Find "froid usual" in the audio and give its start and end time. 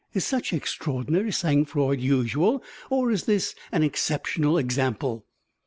1.63-2.63